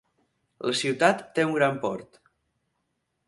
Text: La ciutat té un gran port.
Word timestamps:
La 0.69 0.73
ciutat 0.79 1.21
té 1.37 1.45
un 1.49 1.53
gran 1.59 1.77
port. 1.85 2.19